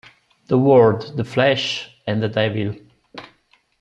[0.47, 2.73] The World, the Flesh and the Devil